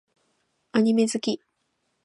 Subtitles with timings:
[0.71, 1.43] アニメ好き